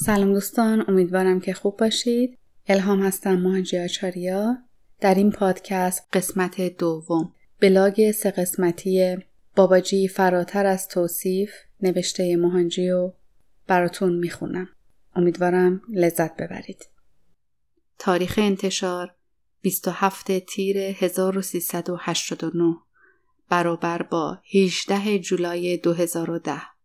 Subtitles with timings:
[0.00, 2.38] سلام دوستان امیدوارم که خوب باشید.
[2.66, 4.58] الهام هستم مهنجی آچاریا.
[5.00, 7.32] در این پادکست قسمت دوم.
[7.60, 9.16] بلاگ سه قسمتی
[9.56, 11.50] باباجی فراتر از توصیف
[11.82, 13.12] نوشته مهنجی و
[13.66, 14.68] براتون می‌خونم.
[15.16, 16.88] امیدوارم لذت ببرید.
[17.98, 19.14] تاریخ انتشار
[19.60, 22.76] 27 تیر 1389
[23.48, 26.77] برابر با 18 جولای 2010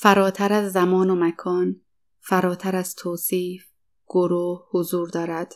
[0.00, 1.80] فراتر از زمان و مکان
[2.20, 3.66] فراتر از توصیف
[4.06, 5.54] گروه حضور دارد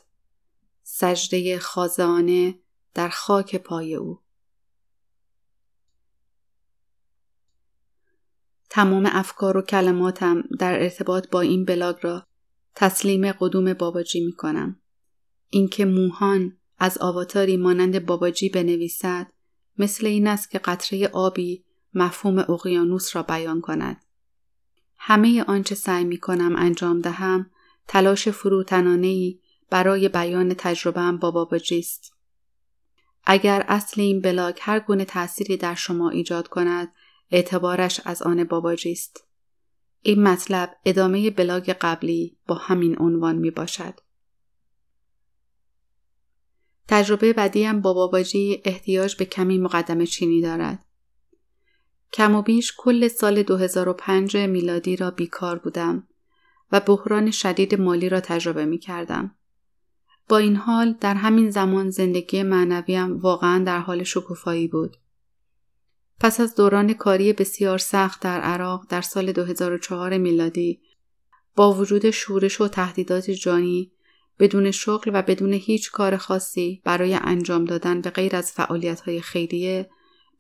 [0.83, 2.59] سجده خازانه
[2.95, 4.21] در خاک پای او
[8.71, 12.27] تمام افکار و کلماتم در ارتباط با این بلاگ را
[12.75, 14.81] تسلیم قدوم باباجی می کنم.
[15.49, 19.33] اینکه موهان از آواتاری مانند باباجی بنویسد
[19.79, 21.65] مثل این است که قطره آبی
[21.95, 24.05] مفهوم اقیانوس را بیان کند.
[25.05, 27.51] همه آنچه سعی می کنم انجام دهم
[27.89, 29.35] تلاش فروتنانه
[29.71, 32.17] برای بیان تجربهام با باباجی است.
[33.25, 36.93] اگر اصل این بلاگ هر گونه تأثیری در شما ایجاد کند
[37.31, 39.29] اعتبارش از آن باباجی است.
[40.03, 43.95] این مطلب ادامه بلاگ قبلی با همین عنوان می باشد.
[46.89, 50.85] تجربه بعدیم با باباجی احتیاج به کمی مقدمه چینی دارد.
[52.13, 56.09] کم و بیش کل سال 2005 میلادی را بیکار بودم
[56.73, 59.35] و بحران شدید مالی را تجربه می کردم.
[60.29, 64.97] با این حال در همین زمان زندگی معنویم واقعا در حال شکوفایی بود.
[66.21, 70.81] پس از دوران کاری بسیار سخت در عراق در سال 2004 میلادی
[71.57, 73.93] با وجود شورش و تهدیدات جانی
[74.39, 79.21] بدون شغل و بدون هیچ کار خاصی برای انجام دادن به غیر از فعالیت های
[79.21, 79.91] خیریه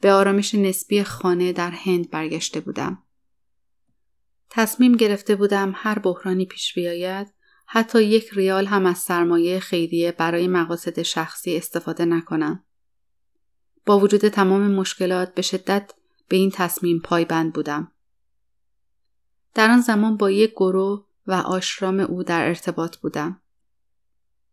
[0.02, 3.02] به آرامش نسبی خانه در هند برگشته بودم.
[4.50, 7.34] تصمیم گرفته بودم هر بحرانی پیش بیاید
[7.66, 12.64] حتی یک ریال هم از سرمایه خیریه برای مقاصد شخصی استفاده نکنم.
[13.86, 15.92] با وجود تمام مشکلات به شدت
[16.28, 17.92] به این تصمیم پایبند بودم.
[19.54, 23.40] در آن زمان با یک گروه و آشرام او در ارتباط بودم.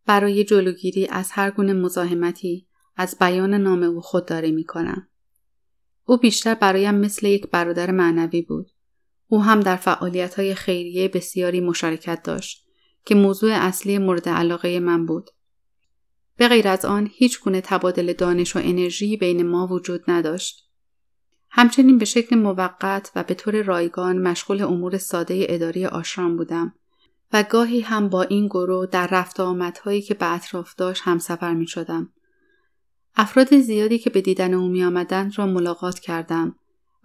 [0.05, 5.08] برای جلوگیری از هر گونه مزاحمتی از بیان نام او خودداری می کنم.
[6.09, 8.71] او بیشتر برایم مثل یک برادر معنوی بود.
[9.27, 12.65] او هم در فعالیت های خیریه بسیاری مشارکت داشت
[13.05, 15.29] که موضوع اصلی مورد علاقه من بود.
[16.37, 20.69] به غیر از آن هیچ گونه تبادل دانش و انرژی بین ما وجود نداشت.
[21.49, 26.73] همچنین به شکل موقت و به طور رایگان مشغول امور ساده اداری آشرام بودم
[27.33, 31.67] و گاهی هم با این گروه در رفت آمدهایی که به اطراف داشت همسفر می
[31.67, 32.13] شدم.
[33.15, 36.55] افراد زیادی که به دیدن او می آمدند را ملاقات کردم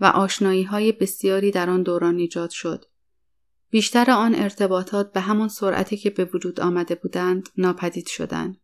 [0.01, 2.85] و آشنایی های بسیاری در آن دوران ایجاد شد.
[3.71, 8.57] بیشتر آن ارتباطات به همان سرعتی که به وجود آمده بودند ناپدید شدند.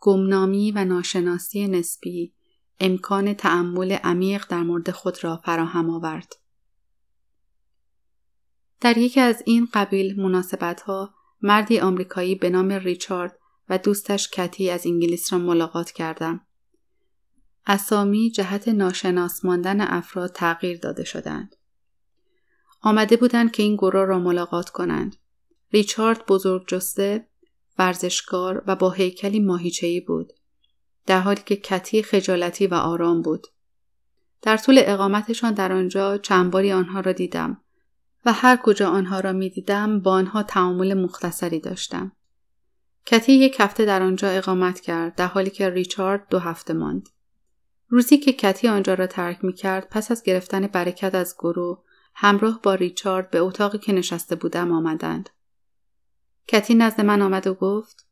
[0.00, 2.34] گمنامی و ناشناسی نسبی
[2.80, 6.32] امکان تعمل عمیق در مورد خود را فراهم آورد.
[8.80, 13.37] در یکی از این قبیل مناسبت ها مردی آمریکایی به نام ریچارد
[13.68, 16.40] و دوستش کتی از انگلیس را ملاقات کردم.
[17.66, 21.56] اسامی جهت ناشناس ماندن افراد تغییر داده شدند.
[22.82, 25.16] آمده بودند که این گروه را ملاقات کنند.
[25.72, 27.26] ریچارد بزرگ جسته،
[27.78, 30.32] ورزشکار و با هیکلی ماهیچه‌ای بود.
[31.06, 33.46] در حالی که کتی خجالتی و آرام بود.
[34.42, 37.60] در طول اقامتشان در آنجا چند باری آنها را دیدم
[38.24, 42.12] و هر کجا آنها را می دیدم با آنها تعامل مختصری داشتم.
[43.10, 47.08] کتی یک هفته در آنجا اقامت کرد در حالی که ریچارد دو هفته ماند.
[47.88, 51.78] روزی که کتی آنجا را ترک می کرد پس از گرفتن برکت از گروه
[52.14, 55.30] همراه با ریچارد به اتاقی که نشسته بودم آمدند.
[56.48, 58.06] کتی نزد من آمد و گفت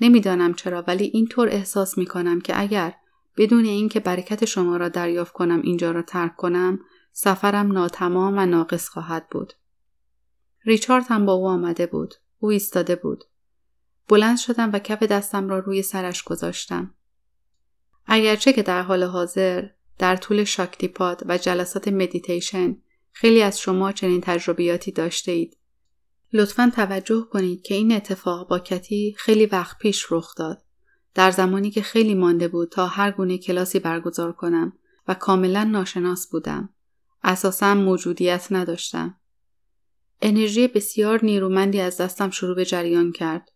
[0.00, 2.94] نمی‌دانم چرا ولی اینطور احساس می کنم که اگر
[3.36, 6.80] بدون اینکه برکت شما را دریافت کنم اینجا را ترک کنم
[7.12, 9.52] سفرم ناتمام و ناقص خواهد بود.
[10.64, 12.14] ریچارد هم با او آمده بود.
[12.38, 13.24] او ایستاده بود.
[14.08, 16.94] بلند شدم و کف دستم را روی سرش گذاشتم.
[18.06, 19.64] اگرچه که در حال حاضر
[19.98, 22.76] در طول شاکتیپاد و جلسات مدیتیشن
[23.12, 25.56] خیلی از شما چنین تجربیاتی داشته اید.
[26.32, 30.62] لطفا توجه کنید که این اتفاق با کتی خیلی وقت پیش رخ داد.
[31.14, 34.72] در زمانی که خیلی مانده بود تا هر گونه کلاسی برگزار کنم
[35.08, 36.68] و کاملا ناشناس بودم.
[37.24, 39.16] اساسا موجودیت نداشتم.
[40.22, 43.52] انرژی بسیار نیرومندی از دستم شروع به جریان کرد.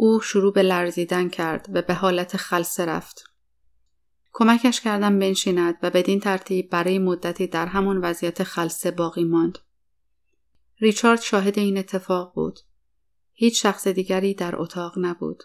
[0.00, 3.24] او شروع به لرزیدن کرد و به حالت خلسه رفت.
[4.32, 9.58] کمکش کردم بنشیند و بدین ترتیب برای مدتی در همان وضعیت خلصه باقی ماند.
[10.80, 12.60] ریچارد شاهد این اتفاق بود.
[13.32, 15.44] هیچ شخص دیگری در اتاق نبود.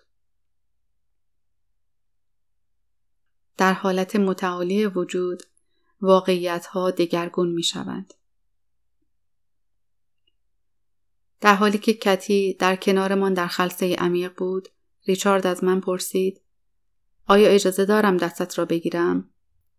[3.57, 5.43] در حالت متعالی وجود
[6.01, 8.13] واقعیت ها دگرگون می شوند.
[11.43, 14.67] در حالی که کتی در کنارمان در خلصه عمیق بود
[15.07, 16.41] ریچارد از من پرسید
[17.27, 19.29] آیا اجازه دارم دستت را بگیرم؟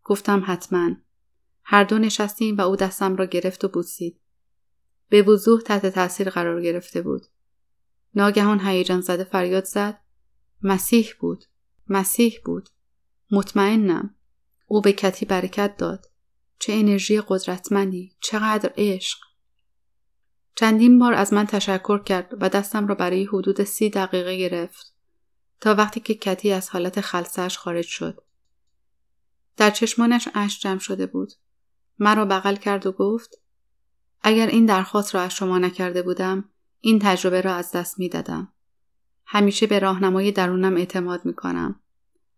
[0.05, 0.91] گفتم حتما.
[1.63, 4.21] هر دو نشستیم و او دستم را گرفت و بوسید.
[5.09, 7.27] به وضوح تحت تاثیر قرار گرفته بود.
[8.15, 10.01] ناگهان هیجان زده فریاد زد.
[10.63, 11.45] مسیح بود.
[11.89, 12.69] مسیح بود.
[13.31, 14.15] مطمئنم.
[14.67, 16.07] او به کتی برکت داد.
[16.59, 18.17] چه انرژی قدرتمندی.
[18.21, 19.19] چقدر عشق.
[20.55, 24.95] چندین بار از من تشکر کرد و دستم را برای حدود سی دقیقه گرفت.
[25.61, 28.21] تا وقتی که کتی از حالت خلصش خارج شد.
[29.57, 31.33] در چشمانش اشک جمع شده بود.
[31.99, 33.41] مرا بغل کرد و گفت
[34.23, 36.49] اگر این درخواست را از شما نکرده بودم
[36.81, 38.53] این تجربه را از دست می دادم.
[39.27, 41.81] همیشه به راهنمای درونم اعتماد می کنم.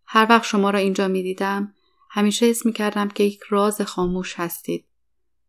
[0.05, 1.73] هر وقت شما را اینجا می دیدم
[2.09, 4.85] همیشه حس می کردم که یک راز خاموش هستید.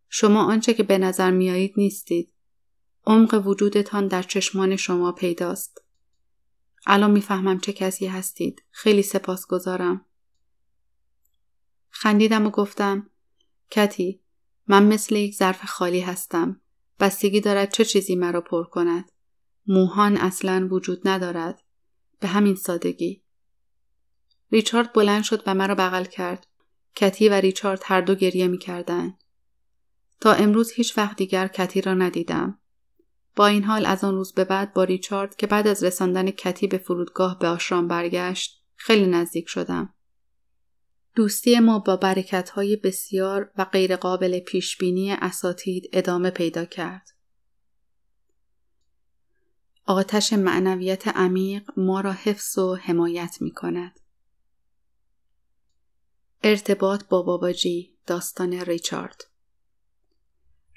[0.09, 2.33] شما آنچه که به نظر میایید نیستید.
[3.09, 5.85] عمق وجودتان در چشمان شما پیداست.
[6.87, 8.63] الان می‌فهمم چه کسی هستید.
[8.71, 10.05] خیلی سپاسگزارم.
[11.91, 13.11] خندیدم و گفتم
[13.71, 14.21] کتی
[14.67, 16.61] من مثل یک ظرف خالی هستم.
[17.01, 19.13] بستگی دارد چه چیزی مرا پر کند.
[19.67, 21.63] موهان اصلا وجود ندارد.
[22.21, 23.23] به همین سادگی.
[24.53, 26.47] ریچارد بلند شد و مرا بغل کرد.
[26.97, 29.19] کتی و ریچارد هر دو گریه می کردن.
[30.21, 32.59] تا امروز هیچ وقت دیگر کتی را ندیدم.
[33.39, 36.67] با این حال از آن روز به بعد با ریچارد که بعد از رساندن کتی
[36.67, 39.95] به فرودگاه به آشرام برگشت خیلی نزدیک شدم.
[41.15, 47.09] دوستی ما با برکت های بسیار و غیرقابل پیشبینی اساتید ادامه پیدا کرد.
[49.85, 54.01] آتش معنویت عمیق ما را حفظ و حمایت می کند.
[56.43, 59.25] ارتباط با باباجی داستان ریچارد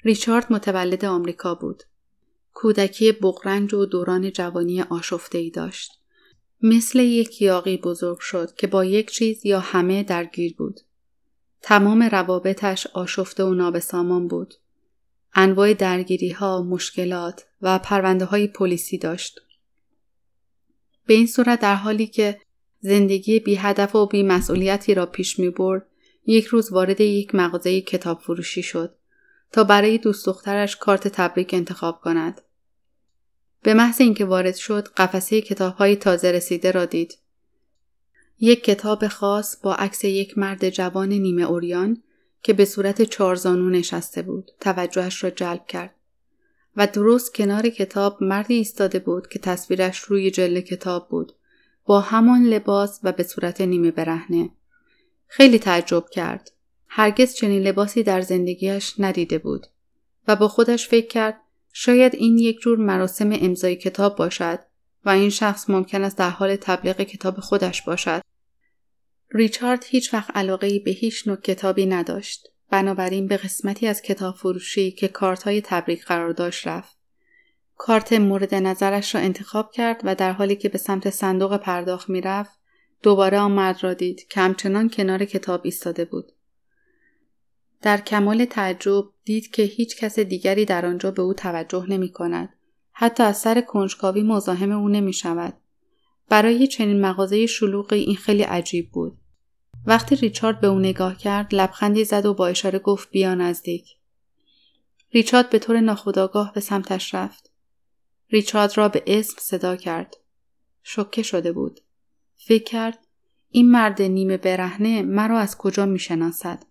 [0.04, 1.82] ریچارد متولد آمریکا بود.
[2.54, 5.92] کودکی بغرنج و دوران جوانی آشفته ای داشت.
[6.62, 10.80] مثل یک یاقی بزرگ شد که با یک چیز یا همه درگیر بود.
[11.62, 14.54] تمام روابطش آشفته و نابسامان بود.
[15.34, 19.40] انواع درگیری ها، مشکلات و پرونده های پلیسی داشت.
[21.06, 22.40] به این صورت در حالی که
[22.80, 25.86] زندگی بی هدف و بی مسئولیتی را پیش می برد،
[26.26, 28.94] یک روز وارد یک مغازه کتاب فروشی شد
[29.52, 32.40] تا برای دوست دخترش کارت تبریک انتخاب کند.
[33.62, 37.18] به محض اینکه وارد شد قفسه کتاب های تازه رسیده را دید.
[38.40, 42.02] یک کتاب خاص با عکس یک مرد جوان نیمه اوریان
[42.42, 45.94] که به صورت چارزانو نشسته بود توجهش را جلب کرد
[46.76, 51.32] و درست کنار کتاب مردی ایستاده بود که تصویرش روی جلد کتاب بود
[51.84, 54.50] با همان لباس و به صورت نیمه برهنه
[55.26, 56.50] خیلی تعجب کرد
[56.94, 59.66] هرگز چنین لباسی در زندگیش ندیده بود
[60.28, 61.40] و با خودش فکر کرد
[61.72, 64.58] شاید این یک جور مراسم امضای کتاب باشد
[65.04, 68.22] و این شخص ممکن است در حال تبلیغ کتاب خودش باشد.
[69.30, 72.48] ریچارد هیچ وقت علاقه به هیچ نوع کتابی نداشت.
[72.70, 76.96] بنابراین به قسمتی از کتاب فروشی که کارت های تبریک قرار داشت رفت.
[77.76, 82.58] کارت مورد نظرش را انتخاب کرد و در حالی که به سمت صندوق پرداخت می‌رفت
[83.02, 86.32] دوباره آن مرد را دید که همچنان کنار کتاب ایستاده بود.
[87.82, 92.48] در کمال تعجب دید که هیچ کس دیگری در آنجا به او توجه نمی کند.
[92.92, 95.54] حتی از سر کنجکاوی مزاحم او نمی شود.
[96.28, 99.18] برای چنین مغازه شلوغی این خیلی عجیب بود.
[99.86, 103.96] وقتی ریچارد به او نگاه کرد لبخندی زد و با اشاره گفت بیا نزدیک.
[105.12, 107.50] ریچارد به طور ناخودآگاه به سمتش رفت.
[108.30, 110.16] ریچارد را به اسم صدا کرد.
[110.82, 111.80] شکه شده بود.
[112.36, 112.98] فکر کرد
[113.50, 116.64] این مرد نیمه برهنه مرا از کجا می شناسد؟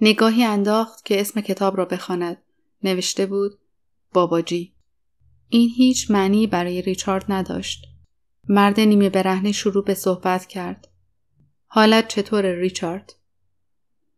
[0.00, 2.42] نگاهی انداخت که اسم کتاب را بخواند.
[2.82, 3.58] نوشته بود
[4.12, 4.74] باباجی.
[5.48, 7.86] این هیچ معنی برای ریچارد نداشت.
[8.48, 10.88] مرد نیمه برهنه شروع به صحبت کرد.
[11.66, 13.12] حالت چطور ریچارد؟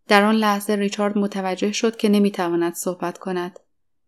[0.08, 3.61] در آن لحظه ریچارد متوجه شد که نمی‌تواند صحبت کند.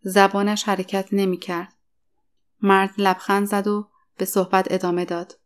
[0.03, 1.73] زبانش حرکت نمی کرد.
[2.63, 5.39] مرد لبخند زد و به صحبت ادامه داد.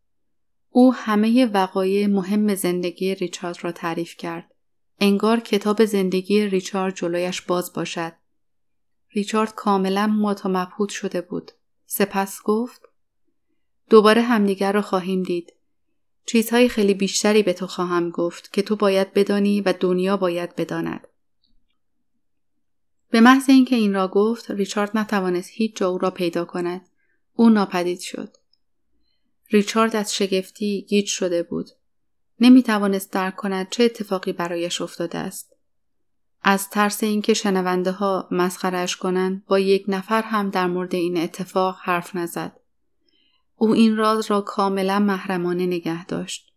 [0.70, 4.53] او همه وقایع مهم زندگی ریچارد را تعریف کرد.
[5.00, 8.12] انگار کتاب زندگی ریچارد جلویش باز باشد.
[9.10, 10.42] ریچارد کاملا مات
[10.88, 11.52] شده بود.
[11.86, 12.82] سپس گفت
[13.90, 15.52] دوباره همدیگر را خواهیم دید.
[16.26, 21.06] چیزهای خیلی بیشتری به تو خواهم گفت که تو باید بدانی و دنیا باید بداند.
[23.10, 26.88] به محض اینکه این را گفت ریچارد نتوانست هیچ جا او را پیدا کند.
[27.32, 28.36] او ناپدید شد.
[29.50, 31.70] ریچارد از شگفتی گیج شده بود.
[32.40, 35.54] نمی توانست درک کند چه اتفاقی برایش افتاده است.
[36.42, 41.78] از ترس اینکه شنونده ها مسخرش کنند با یک نفر هم در مورد این اتفاق
[41.82, 42.60] حرف نزد.
[43.56, 46.52] او این راز را کاملا محرمانه نگه داشت.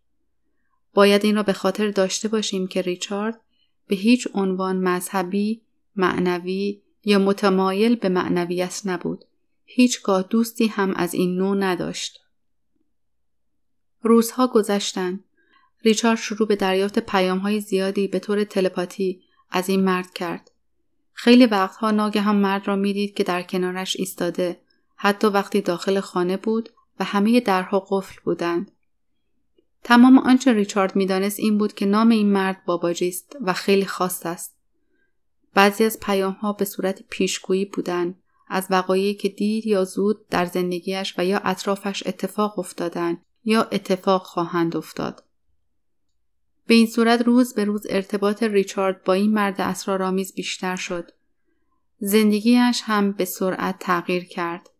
[0.94, 3.40] باید این را به خاطر داشته باشیم که ریچارد
[3.86, 5.62] به هیچ عنوان مذهبی،
[5.96, 9.24] معنوی یا متمایل به معنویت نبود.
[9.64, 12.20] هیچگاه دوستی هم از این نوع نداشت.
[14.02, 15.24] روزها گذشتند.
[15.82, 20.50] ریچارد شروع به دریافت پیام های زیادی به طور تلپاتی از این مرد کرد.
[21.12, 24.60] خیلی وقتها ناگه هم مرد را می‌دید که در کنارش ایستاده
[24.96, 26.68] حتی وقتی داخل خانه بود
[27.00, 28.70] و همه درها قفل بودند.
[29.84, 34.26] تمام آنچه ریچارد می‌دانست این بود که نام این مرد باباجی است و خیلی خاص
[34.26, 34.56] است.
[35.54, 38.14] بعضی از پیام ها به صورت پیشگویی بودند
[38.48, 44.22] از وقایعی که دیر یا زود در زندگیش و یا اطرافش اتفاق افتادند یا اتفاق
[44.22, 45.24] خواهند افتاد.
[46.68, 51.10] به این صورت روز به روز ارتباط ریچارد با این مرد اسرارآمیز بیشتر شد.
[51.98, 54.70] زندگیش هم به سرعت تغییر کرد.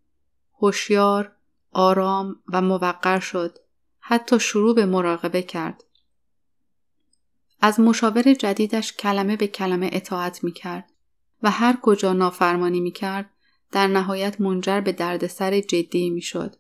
[0.61, 1.33] هوشیار،
[1.73, 3.59] آرام و موقر شد.
[4.01, 5.85] حتی شروع به مراقبه کرد.
[7.61, 10.93] از مشاور جدیدش کلمه به کلمه اطاعت می کرد
[11.43, 13.31] و هر کجا نافرمانی می کرد
[13.73, 16.57] در نهایت منجر به دردسر جدی می شد.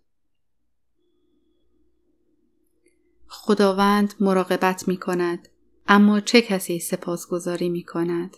[3.28, 5.48] خداوند مراقبت می کند
[5.88, 8.36] اما چه کسی سپاسگزاری می کند؟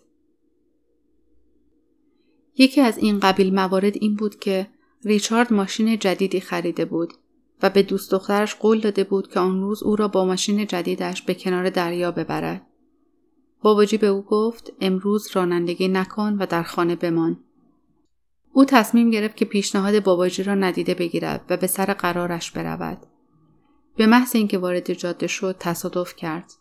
[2.56, 4.66] یکی از این قبیل موارد این بود که
[5.04, 7.14] ریچارد ماشین جدیدی خریده بود
[7.62, 11.22] و به دوست دخترش قول داده بود که آن روز او را با ماشین جدیدش
[11.22, 12.66] به کنار دریا ببرد.
[13.62, 17.38] باباجی به او گفت امروز رانندگی نکن و در خانه بمان.
[18.52, 23.06] او تصمیم گرفت که پیشنهاد باباجی را ندیده بگیرد و به سر قرارش برود.
[24.00, 26.52] به محض اینکه وارد جاده شد تصادف کرد.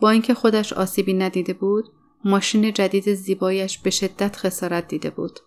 [0.00, 1.92] با اینکه خودش آسیبی ندیده بود،
[2.24, 5.40] ماشین جدید زیبایش به شدت خسارت دیده بود.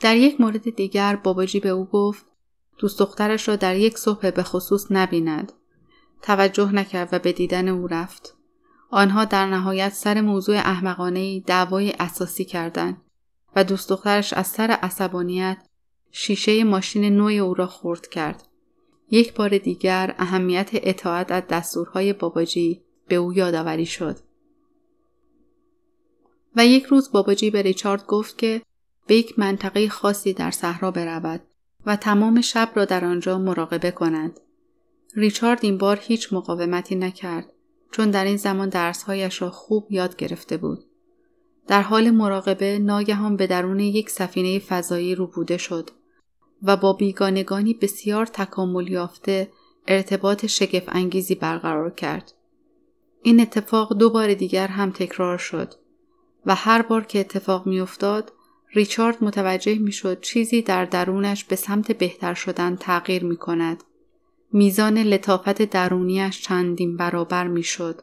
[0.00, 2.26] در یک مورد دیگر باباجی به او گفت
[2.78, 5.52] دوست دخترش را در یک صبح به خصوص نبیند.
[6.22, 8.36] توجه نکرد و به دیدن او رفت.
[8.90, 13.02] آنها در نهایت سر موضوع احمقانه دعوای اساسی کردند
[13.56, 15.58] و دوست دخترش از سر عصبانیت
[16.10, 18.48] شیشه ماشین نوع او را خورد کرد.
[19.14, 24.16] یک بار دیگر اهمیت اطاعت از دستورهای باباجی به او یادآوری شد.
[26.56, 28.62] و یک روز باباجی به ریچارد گفت که
[29.06, 31.40] به یک منطقه خاصی در صحرا برود
[31.86, 34.40] و تمام شب را در آنجا مراقبه کند.
[35.14, 37.52] ریچارد این بار هیچ مقاومتی نکرد
[37.90, 40.84] چون در این زمان درسهایش را خوب یاد گرفته بود.
[41.66, 45.90] در حال مراقبه ناگهان به درون یک سفینه فضایی بوده شد
[46.62, 49.50] و با بیگانگانی بسیار تکامل یافته
[49.88, 52.32] ارتباط شگفت انگیزی برقرار کرد.
[53.22, 55.74] این اتفاق دو بار دیگر هم تکرار شد
[56.46, 58.32] و هر بار که اتفاق میافتاد
[58.74, 63.84] ریچارد متوجه می‌شد چیزی در درونش به سمت بهتر شدن تغییر می کند.
[64.52, 68.02] میزان لطافت درونیش چندین برابر می‌شد.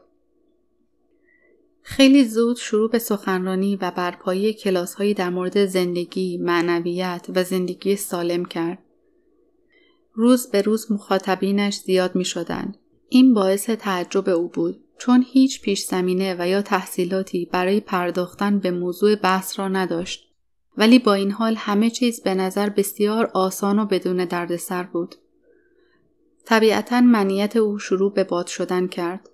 [1.90, 7.96] خیلی زود شروع به سخنرانی و برپایی کلاس هایی در مورد زندگی، معنویت و زندگی
[7.96, 8.78] سالم کرد.
[10.14, 12.76] روز به روز مخاطبینش زیاد می شدن.
[13.10, 18.72] این باعث تعجب او بود چون هیچ پیش زمینه و یا تحصیلاتی برای پرداختن به
[18.72, 20.32] موضوع بحث را نداشت.
[20.78, 25.16] ولی با این حال همه چیز به نظر بسیار آسان و بدون دردسر بود.
[26.46, 29.30] طبیعتا منیت او شروع به باد شدن کرد.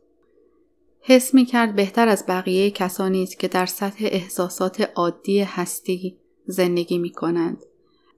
[1.07, 6.97] حس می کرد بهتر از بقیه کسانی است که در سطح احساسات عادی هستی زندگی
[6.97, 7.65] می کنند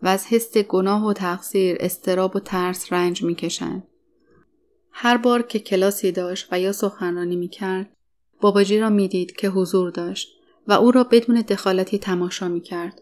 [0.02, 3.84] و از حس گناه و تقصیر استراب و ترس رنج می کشند.
[4.92, 7.90] هر بار که کلاسی داشت و یا سخنرانی می کرد
[8.42, 10.30] باباجی را می دید که حضور داشت
[10.68, 13.02] و او را بدون دخالتی تماشا می کرد.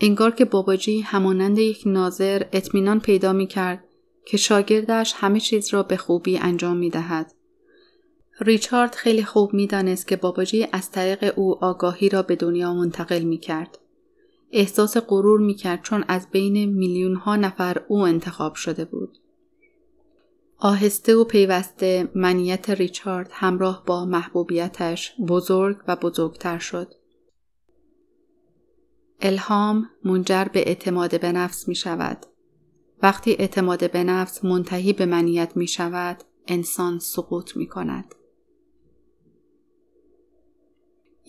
[0.00, 3.84] انگار که باباجی همانند یک ناظر اطمینان پیدا می کرد
[4.26, 7.32] که شاگردش همه چیز را به خوبی انجام می دهد.
[8.40, 13.22] ریچارد خیلی خوب می دانست که باباجی از طریق او آگاهی را به دنیا منتقل
[13.22, 13.78] می کرد.
[14.52, 19.18] احساس غرور می کرد چون از بین میلیون ها نفر او انتخاب شده بود.
[20.58, 26.94] آهسته و پیوسته منیت ریچارد همراه با محبوبیتش بزرگ و بزرگتر شد.
[29.20, 32.26] الهام منجر به اعتماد به نفس می شود
[33.02, 38.14] وقتی اعتماد به نفس منتهی به منیت می شود انسان سقوط می کند.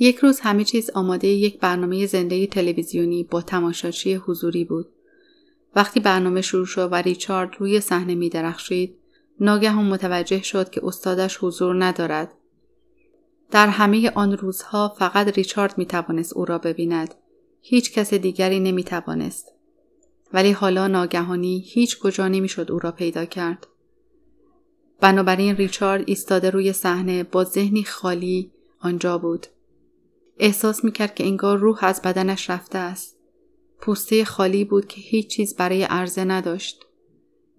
[0.04, 4.90] یک روز همه چیز آماده یک برنامه زنده تلویزیونی با تماشاچی حضوری بود.
[5.76, 8.96] وقتی برنامه شروع شد و ریچارد روی صحنه می درخشید،
[9.40, 12.32] ناگهان متوجه شد که استادش حضور ندارد.
[13.52, 17.16] در همه آن روزها فقط ریچارد می توانست او را ببیند.
[17.62, 19.52] هیچ کس دیگری نمی توانست.
[20.34, 23.68] ولی حالا ناگهانی هیچ کجا نمی شد او را پیدا کرد.
[25.00, 29.48] بنابراین ریچارد ایستاده روی صحنه با ذهنی خالی آنجا بود.
[30.44, 33.18] احساس می کرد که انگار روح از بدنش رفته است.
[33.82, 36.86] پوسته خالی بود که هیچ چیز برای عرضه نداشت.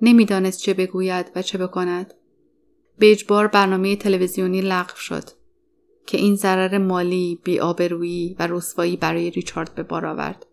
[0.01, 2.15] نمی‌دانست چه بگوید و چه بکند.
[2.99, 5.25] به اجبار برنامه تلویزیونی لغو شد
[6.07, 10.47] که این ضرر مالی، بیآبرویی و رسوایی برای ریچارد به بار آورد.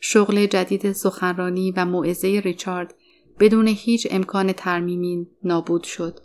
[0.00, 2.94] شغل جدید سخنرانی و موعظه ریچارد
[3.40, 6.20] بدون هیچ امکان ترمیمی نابود شد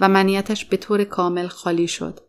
[0.00, 2.27] و منیتش به طور کامل خالی شد.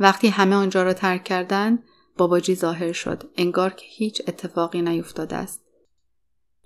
[0.00, 1.82] وقتی همه آنجا را ترک کردند
[2.16, 3.22] باباجی ظاهر شد.
[3.36, 5.62] انگار که هیچ اتفاقی نیفتاده است.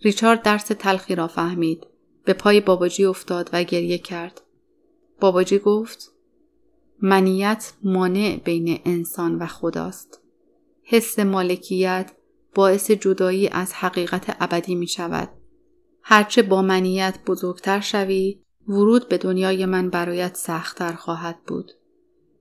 [0.02, 1.86] ریچارد درس تلخی را فهمید.
[2.24, 4.40] به پای باباجی افتاد و گریه کرد.
[5.20, 6.12] باباجی گفت
[7.02, 10.20] منیت مانع بین انسان و خداست.
[10.82, 12.12] حس مالکیت
[12.54, 15.28] باعث جدایی از حقیقت ابدی می شود.
[16.02, 21.72] هرچه با منیت بزرگتر شوی ورود به دنیای من برایت سختتر خواهد بود.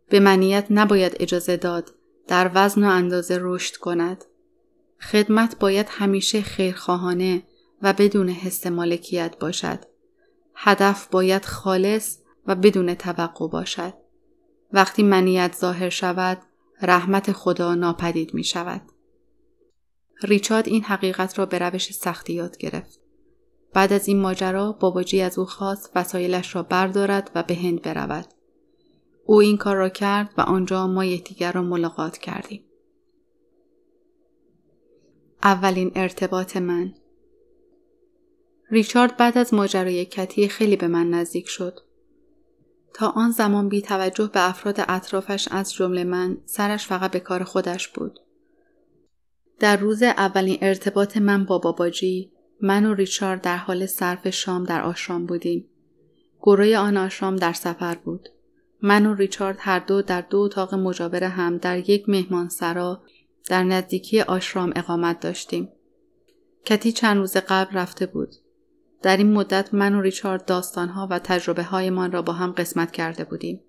[0.09, 1.93] به منیت نباید اجازه داد
[2.27, 4.25] در وزن و اندازه رشد کند.
[5.01, 7.43] خدمت باید همیشه خیرخواهانه
[7.81, 9.79] و بدون حس مالکیت باشد.
[10.55, 13.93] هدف باید خالص و بدون توقع باشد.
[14.73, 16.37] وقتی منیت ظاهر شود،
[16.81, 18.81] رحمت خدا ناپدید می شود.
[20.23, 22.99] ریچارد این حقیقت را به روش سختی یاد گرفت.
[23.73, 28.25] بعد از این ماجرا باباجی از او خواست وسایلش را بردارد و به هند برود.
[29.29, 32.63] او این کار را کرد و آنجا ما یکدیگر را ملاقات کردیم.
[35.43, 36.93] اولین ارتباط من
[38.71, 41.79] ریچارد بعد از ماجرای کتی خیلی به من نزدیک شد.
[42.93, 47.43] تا آن زمان بی توجه به افراد اطرافش از جمله من سرش فقط به کار
[47.43, 48.19] خودش بود.
[49.59, 54.81] در روز اولین ارتباط من با باباجی من و ریچارد در حال صرف شام در
[54.81, 55.69] آشرام بودیم.
[56.41, 58.29] گروه آن آشرام در سفر بود.
[58.81, 63.01] من و ریچارد هر دو در دو اتاق مجاور هم در یک مهمانسرا
[63.49, 65.69] در نزدیکی آشرام اقامت داشتیم.
[66.65, 68.35] کتی چند روز قبل رفته بود.
[69.01, 73.23] در این مدت من و ریچارد داستانها و تجربه هایمان را با هم قسمت کرده
[73.23, 73.61] بودیم.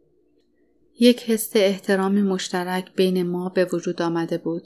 [0.99, 4.63] یک حس احترام مشترک بین ما به وجود آمده بود.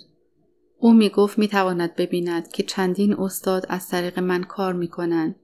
[0.78, 5.36] او می گفت می تواند ببیند که چندین استاد از طریق من کار می کنند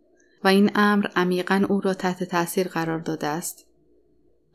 [0.45, 3.67] و این امر عمیقا او را تحت تاثیر قرار داده است.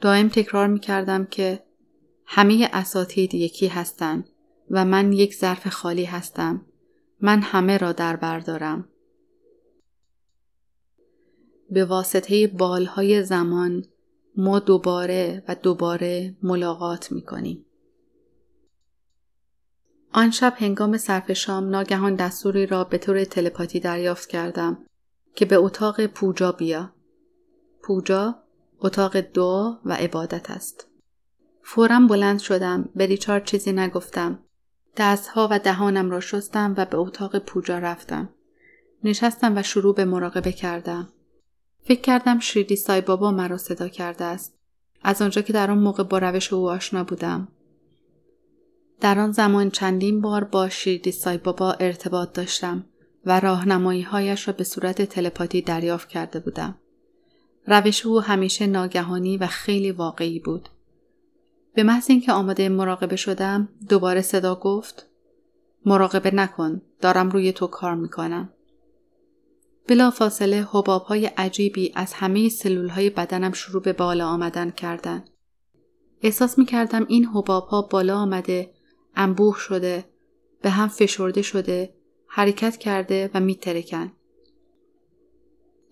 [0.01, 1.63] دائم تکرار می کردم که
[2.25, 4.29] همه اساتید یکی هستند
[4.71, 6.65] و من یک ظرف خالی هستم.
[7.21, 8.89] من همه را در بردارم.
[11.69, 13.85] به واسطه بالهای زمان
[14.37, 17.65] ما دوباره و دوباره ملاقات می کنیم.
[20.13, 24.85] آن شب هنگام صرف شام ناگهان دستوری را به طور تلپاتی دریافت کردم
[25.35, 26.93] که به اتاق پوجا بیا.
[27.83, 28.44] پوجا
[28.81, 30.87] اتاق دعا و عبادت است.
[31.63, 34.39] فورا بلند شدم به ریچارد چیزی نگفتم.
[34.97, 38.29] دستها و دهانم را شستم و به اتاق پوجا رفتم.
[39.03, 41.09] نشستم و شروع به مراقبه کردم.
[41.83, 44.55] فکر کردم شیردی سای بابا مرا صدا کرده است.
[45.03, 47.47] از آنجا که در آن موقع با روش او آشنا بودم.
[49.01, 52.85] در آن زمان چندین بار با شیردی سای بابا ارتباط داشتم
[53.25, 56.75] و راهنمایی هایش را به صورت تلپاتی دریافت کرده بودم.
[57.67, 60.69] روش او همیشه ناگهانی و خیلی واقعی بود.
[61.73, 65.07] به محض اینکه آماده مراقبه شدم دوباره صدا گفت
[65.85, 68.49] مراقبه نکن دارم روی تو کار می‌کنم.
[69.87, 75.23] بلا فاصله حباب های عجیبی از همه سلول های بدنم شروع به بالا آمدن کردن.
[76.21, 78.71] احساس می کردم این حباب ها بالا آمده،
[79.15, 80.05] انبوه شده،
[80.61, 81.93] به هم فشرده شده،
[82.27, 84.11] حرکت کرده و می ترکن.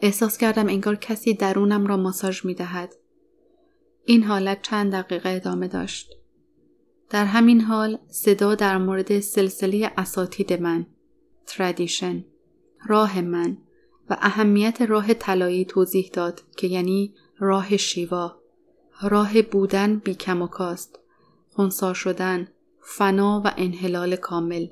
[0.04, 2.96] احساس کردم انگار کسی درونم را ماساژ می دهد.
[4.06, 6.12] این حالت چند دقیقه ادامه داشت.
[7.10, 10.86] در همین حال صدا در مورد سلسله اساتید من
[11.46, 12.26] تردیشن
[12.86, 13.58] راه من
[14.10, 18.36] و اهمیت راه طلایی توضیح داد که یعنی راه شیوا
[19.02, 21.00] راه بودن بی کم و کاست
[21.50, 22.48] خونسا شدن
[22.82, 24.68] فنا و انحلال کامل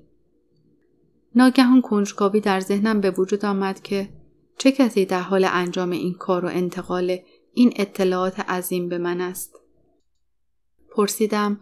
[1.35, 4.09] ناگهان کنجکاوی در ذهنم به وجود آمد که
[4.62, 7.17] چه کسی در حال انجام این کار و انتقال
[7.54, 9.60] این اطلاعات عظیم به من است؟
[10.89, 11.60] پرسیدم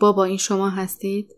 [0.00, 1.34] بابا این شما هستید؟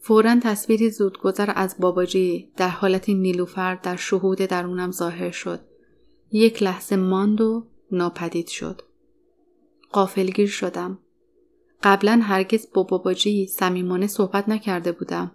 [0.00, 5.60] فورا تصویری زودگذر از باباجی در حالتی نیلوفر در شهود درونم ظاهر شد.
[6.30, 8.82] یک لحظه ماند و ناپدید شد.
[9.90, 10.98] قافلگیر شدم.
[11.82, 15.32] قبلا هرگز با باباجی صمیمانه صحبت نکرده بودم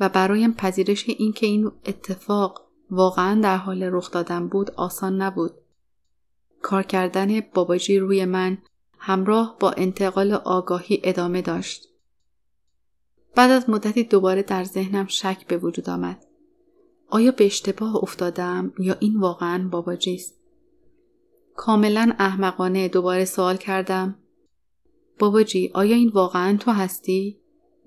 [0.00, 5.52] و برایم پذیرش این که این اتفاق واقعا در حال رخ دادن بود آسان نبود.
[6.62, 8.58] کار کردن باباجی روی من
[8.98, 11.88] همراه با انتقال آگاهی ادامه داشت.
[13.34, 16.26] بعد از مدتی دوباره در ذهنم شک به وجود آمد.
[17.08, 20.34] آیا به اشتباه افتادم یا این واقعا باباجی است؟
[21.56, 24.18] کاملا احمقانه دوباره سوال کردم.
[25.18, 27.38] باباجی آیا این واقعا تو هستی؟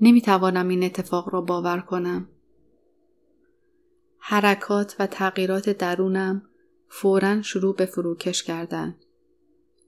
[0.02, 2.28] نمی‌توانم این اتفاق را باور کنم.
[4.20, 6.42] حرکات و تغییرات درونم
[6.88, 9.06] فورا شروع به فروکش کردند.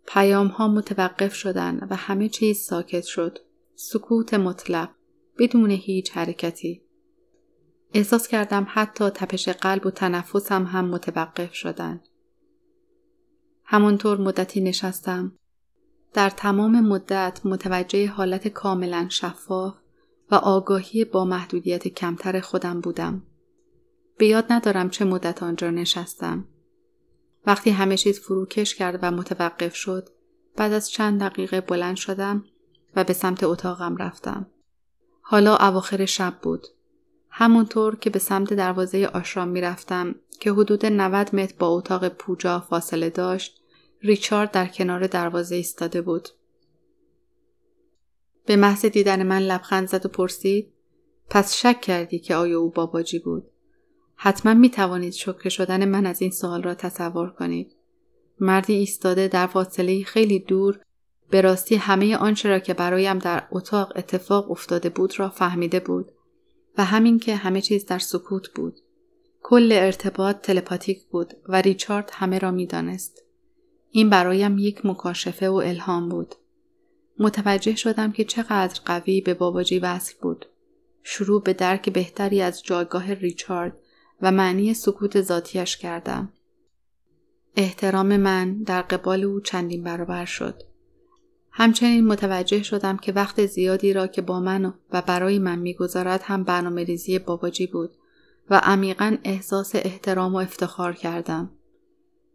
[0.07, 3.39] پیام ها متوقف شدند و همه چیز ساکت شد.
[3.75, 4.89] سکوت مطلق
[5.39, 6.81] بدون هیچ حرکتی.
[7.93, 12.07] احساس کردم حتی تپش قلب و تنفسم هم متوقف شدند.
[13.63, 15.31] همانطور مدتی نشستم.
[16.13, 19.75] در تمام مدت متوجه حالت کاملا شفاف
[20.31, 23.23] و آگاهی با محدودیت کمتر خودم بودم.
[24.21, 26.45] به یاد ندارم چه مدت آنجا نشستم.
[27.45, 30.10] وقتی همه چیز فروکش کرد و متوقف شد
[30.55, 32.45] بعد از چند دقیقه بلند شدم
[32.95, 34.47] و به سمت اتاقم رفتم.
[35.21, 36.67] حالا اواخر شب بود.
[37.29, 42.60] همونطور که به سمت دروازه آشرام می رفتم که حدود 90 متر با اتاق پوجا
[42.60, 43.62] فاصله داشت
[44.01, 46.29] ریچارد در کنار دروازه ایستاده بود.
[48.45, 50.73] به محض دیدن من لبخند زد و پرسید
[51.29, 53.50] پس شک کردی که آیا او باباجی بود
[54.23, 57.75] حتما می توانید شکر شدن من از این سوال را تصور کنید.
[58.39, 60.79] مردی ایستاده در فاصله خیلی دور
[61.29, 66.12] به راستی همه آنچه را که برایم در اتاق اتفاق افتاده بود را فهمیده بود
[66.77, 68.79] و همین که همه چیز در سکوت بود.
[69.41, 73.23] کل ارتباط تلپاتیک بود و ریچارد همه را می‌دانست.
[73.91, 76.36] این برایم یک مکاشفه و الهام بود.
[77.19, 80.45] متوجه شدم که چقدر قوی به باباجی وصل بود.
[81.03, 83.80] شروع به درک بهتری از جایگاه ریچارد
[84.21, 86.34] و معنی سکوت ذاتیش کردم.
[87.55, 90.63] احترام من در قبال او چندین برابر شد.
[91.51, 96.43] همچنین متوجه شدم که وقت زیادی را که با من و برای من می‌گذارد هم
[96.43, 97.91] برنامه ریزی باباجی بود
[98.49, 101.51] و عمیقا احساس احترام و افتخار کردم.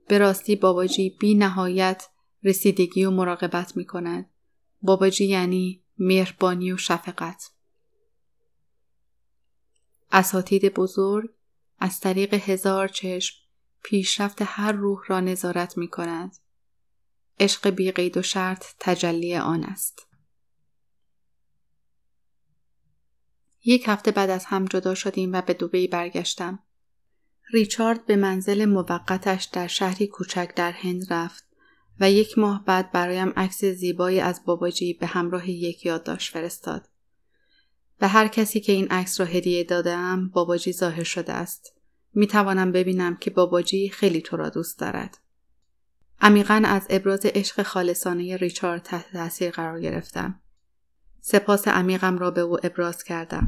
[0.09, 2.09] به راستی باباجی بی نهایت
[2.45, 4.31] رسیدگی و مراقبت می کند.
[4.83, 7.51] باباجی یعنی مهربانی و شفقت.
[10.13, 11.31] اساتید بزرگ
[11.79, 13.37] از طریق هزار چشم
[13.83, 16.37] پیشرفت هر روح را نظارت می کند.
[17.41, 20.07] عشق بی قید و شرط تجلی آن است.
[23.65, 26.59] یک هفته بعد از هم جدا شدیم و به دوبی برگشتم.
[27.53, 31.45] ریچارد به منزل موقتش در شهری کوچک در هند رفت
[32.01, 36.89] و یک ماه بعد برایم عکس زیبایی از باباجی به همراه یک یادداشت فرستاد.
[37.99, 41.75] به هر کسی که این عکس را هدیه دادم باباجی ظاهر شده است.
[42.15, 45.19] می توانم ببینم که باباجی خیلی تو را دوست دارد.
[46.21, 50.41] عمیقا از ابراز عشق خالصانه ریچارد تحت تاثیر قرار گرفتم.
[51.21, 53.47] سپاس عمیقم را به او ابراز کردم.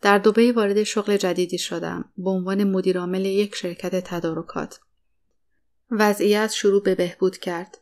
[0.00, 4.80] در دوبه وارد شغل جدیدی شدم به عنوان مدیرعامل یک شرکت تدارکات.
[5.90, 7.78] وضعیت شروع به بهبود کرد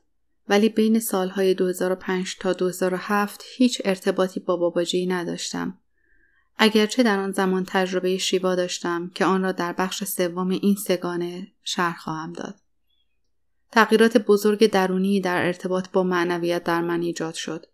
[0.48, 5.78] ولی بین سالهای 2005 تا 2007 هیچ ارتباطی با باباجی نداشتم.
[6.58, 11.52] اگرچه در آن زمان تجربه شیوا داشتم که آن را در بخش سوم این سگانه
[11.62, 12.54] شرح خواهم داد.
[13.72, 17.66] تغییرات بزرگ درونی در ارتباط با معنویت در من ایجاد شد.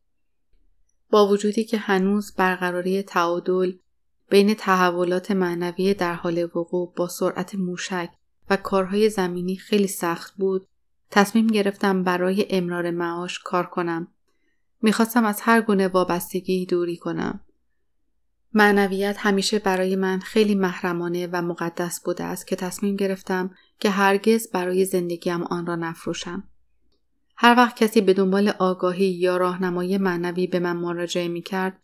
[1.10, 3.72] با وجودی که هنوز برقراری تعادل
[4.30, 8.10] بین تحولات معنوی در حال وقوع با سرعت موشک
[8.50, 10.66] و کارهای زمینی خیلی سخت بود
[11.14, 14.08] تصمیم گرفتم برای امرار معاش کار کنم.
[14.82, 17.40] می‌خواستم از هر گونه وابستگی دوری کنم.
[18.54, 24.50] معنویت همیشه برای من خیلی محرمانه و مقدس بوده است که تصمیم گرفتم که هرگز
[24.50, 26.44] برای زندگیم آن را نفروشم.
[27.36, 31.78] هر وقت کسی به دنبال آگاهی یا راهنمایی معنوی به من مراجعه می کرد،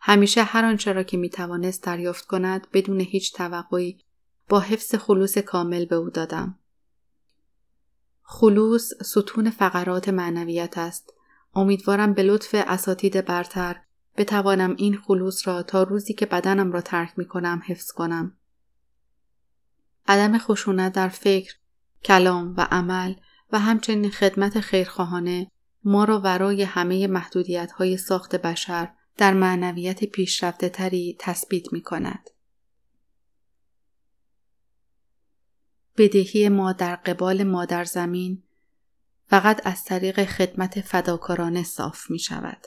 [0.00, 3.98] همیشه هر آنچه را که می توانست دریافت کند بدون هیچ توقعی
[4.48, 6.58] با حفظ خلوص کامل به او دادم.
[8.26, 11.14] خلوص ستون فقرات معنویت است.
[11.54, 13.76] امیدوارم به لطف اساتید برتر
[14.16, 18.36] بتوانم این خلوص را تا روزی که بدنم را ترک می کنم حفظ کنم.
[20.06, 21.54] عدم خشونت در فکر
[22.04, 23.14] کلام و عمل
[23.52, 25.50] و همچنین خدمت خیرخواهانه
[25.84, 32.30] ما را ورای همه محدودیت های ساخت بشر در معنویت پیشرفته تری تثبیت می کند.
[35.96, 38.42] بدهی ما در قبال مادر زمین
[39.26, 42.66] فقط از طریق خدمت فداکارانه صاف می شود.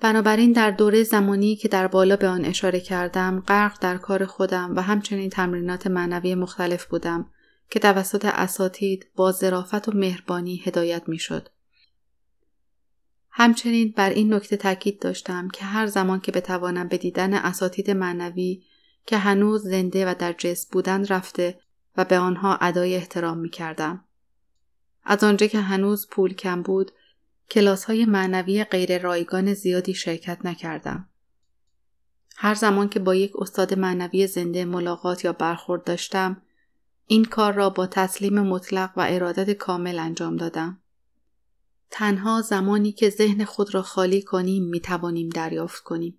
[0.00, 4.76] بنابراین در دوره زمانی که در بالا به آن اشاره کردم غرق در کار خودم
[4.76, 7.30] و همچنین تمرینات معنوی مختلف بودم
[7.70, 11.48] که توسط اساتید با ظرافت و مهربانی هدایت می شد.
[13.30, 18.62] همچنین بر این نکته تاکید داشتم که هر زمان که بتوانم به دیدن اساتید معنوی
[19.06, 21.60] که هنوز زنده و در جسم بودند رفته
[21.96, 24.04] و به آنها ادای احترام می کردم.
[25.04, 26.92] از آنجا که هنوز پول کم بود
[27.50, 31.08] کلاس های معنوی غیر رایگان زیادی شرکت نکردم.
[32.36, 36.42] هر زمان که با یک استاد معنوی زنده ملاقات یا برخورد داشتم
[37.06, 40.78] این کار را با تسلیم مطلق و ارادت کامل انجام دادم.
[41.90, 46.18] تنها زمانی که ذهن خود را خالی کنیم می توانیم دریافت کنیم.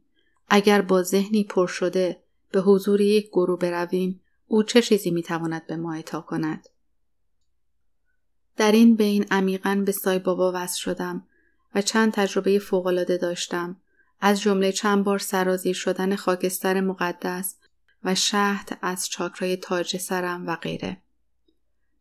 [0.50, 5.68] اگر با ذهنی پر شده به حضور یک گروه برویم او چه چیزی می تواند
[5.68, 6.70] به ما اعطا کند؟
[8.58, 11.28] در این بین عمیقا به سای بابا وصل شدم
[11.76, 13.76] و چند تجربه فوقالعاده داشتم
[14.22, 17.56] از جمله چند بار سرازیر شدن خاکستر مقدس
[18.04, 20.98] و شهد از چاکرای تاج سرم و غیره.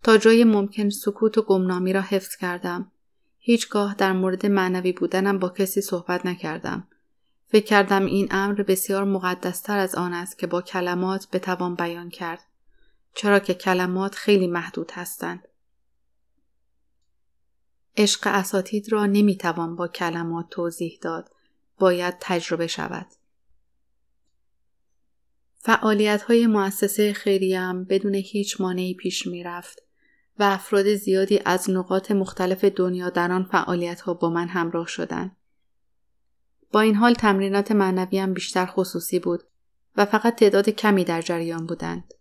[0.03, 2.93] تا جای ممکن سکوت و گمنامی را حفظ کردم.
[3.39, 6.89] هیچگاه در مورد معنوی بودنم با کسی صحبت نکردم.
[7.49, 12.45] فکر کردم این امر بسیار مقدستر از آن است که با کلمات بتوان بیان کرد.
[13.15, 15.49] چرا که کلمات خیلی محدود هستند.
[17.97, 21.31] عشق اساتید را نمی‌توان با کلمات توضیح داد.
[21.79, 23.07] باید تجربه شود.
[25.59, 29.83] فعالیت های مؤسسه خیریم بدون هیچ مانعی پیش می رفت
[30.39, 35.36] و افراد زیادی از نقاط مختلف دنیا در آن فعالیت ها با من همراه شدند.
[36.73, 39.43] با این حال تمرینات معنویم بیشتر خصوصی بود
[39.97, 42.15] و فقط تعداد کمی در جریان بودند.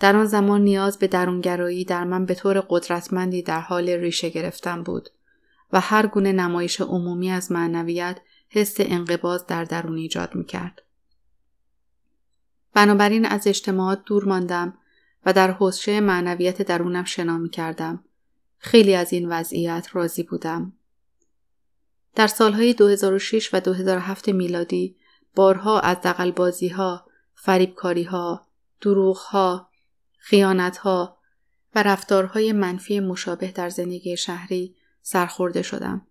[0.00, 4.82] در آن زمان نیاز به درونگرایی در من به طور قدرتمندی در حال ریشه گرفتن
[4.82, 5.08] بود
[5.72, 10.82] و هر گونه نمایش عمومی از معنویت حس انقباز در درون ایجاد می کرد.
[12.74, 14.78] بنابراین از اجتماعات دور ماندم
[15.26, 18.04] و در حوزه معنویت درونم شنا می کردم.
[18.58, 20.72] خیلی از این وضعیت راضی بودم.
[22.14, 24.96] در سالهای 2006 و 2007 میلادی
[25.34, 28.46] بارها از دقلبازی ها، فریبکاری ها،
[28.80, 29.68] دروغ ها،
[30.18, 31.18] خیانت ها
[31.74, 36.06] و رفتارهای منفی مشابه در زندگی شهری سرخورده شدم.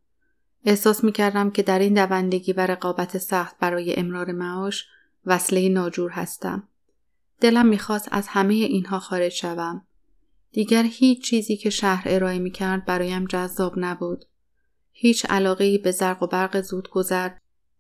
[0.65, 4.85] احساس می کردم که در این دوندگی و رقابت سخت برای امرار معاش
[5.25, 6.67] وصله ناجور هستم.
[7.41, 9.87] دلم می‌خواست از همه اینها خارج شوم.
[10.51, 14.25] دیگر هیچ چیزی که شهر ارائه می کرد برایم جذاب نبود.
[14.99, 17.31] هیچ علاقه به زرق و برق زود گذر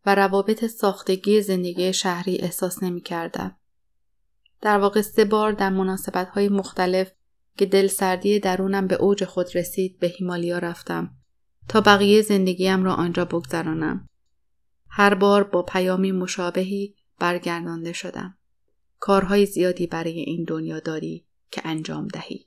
[0.05, 3.57] و روابط ساختگی زندگی شهری احساس نمی کردم.
[4.61, 7.11] در واقع سه بار در مناسبت های مختلف
[7.57, 11.17] که دل سردی درونم به اوج خود رسید به هیمالیا رفتم
[11.67, 14.09] تا بقیه زندگیم را آنجا بگذرانم.
[14.89, 18.37] هر بار با پیامی مشابهی برگردانده شدم.
[18.99, 22.46] کارهای زیادی برای این دنیا داری که انجام دهی.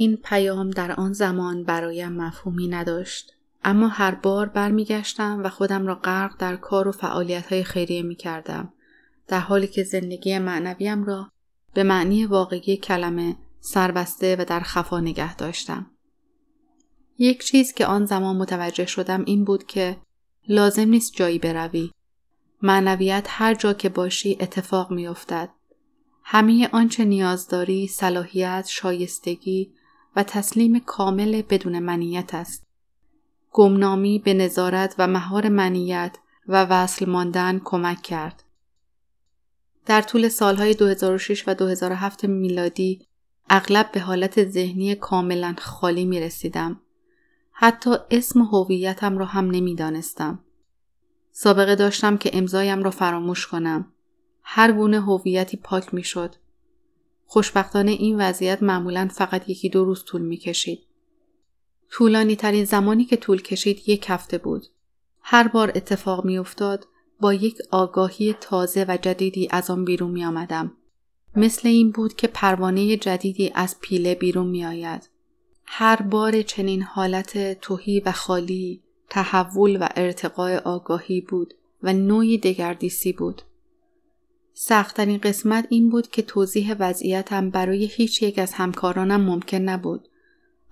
[0.00, 3.32] این پیام در آن زمان برایم مفهومی نداشت.
[3.64, 8.14] اما هر بار برمیگشتم و خودم را غرق در کار و فعالیت های خیریه می
[8.14, 8.72] کردم.
[9.28, 11.30] در حالی که زندگی معنویم را
[11.74, 15.90] به معنی واقعی کلمه سربسته و در خفا نگه داشتم.
[17.18, 19.96] یک چیز که آن زمان متوجه شدم این بود که
[20.48, 21.90] لازم نیست جایی بروی
[22.62, 25.48] معنویت هر جا که باشی اتفاق می افتد.
[26.24, 29.72] همه آنچه نیاز داری صلاحیت، شایستگی
[30.18, 32.66] و تسلیم کامل بدون منیت است.
[33.52, 36.16] گمنامی به نظارت و مهار منیت
[36.48, 38.44] و وصل ماندن کمک کرد.
[39.86, 43.06] در طول سالهای 2006 و 2007 میلادی
[43.50, 46.80] اغلب به حالت ذهنی کاملا خالی می رسیدم.
[47.52, 50.38] حتی اسم هویتم را هم نمی دانستم.
[51.32, 53.92] سابقه داشتم که امضایم را فراموش کنم.
[54.42, 56.34] هر گونه هویتی پاک می شد.
[57.30, 60.80] خوشبختانه این وضعیت معمولا فقط یکی دو روز طول می کشید.
[61.90, 64.66] طولانی ترین زمانی که طول کشید یک هفته بود.
[65.20, 66.86] هر بار اتفاق می افتاد
[67.20, 70.72] با یک آگاهی تازه و جدیدی از آن بیرون می آمدم.
[71.36, 75.08] مثل این بود که پروانه جدیدی از پیله بیرون می آید.
[75.64, 83.12] هر بار چنین حالت توهی و خالی تحول و ارتقاء آگاهی بود و نوعی دگردیسی
[83.12, 83.42] بود.
[84.60, 90.08] سختترین قسمت این بود که توضیح وضعیتم برای هیچ یک از همکارانم ممکن نبود.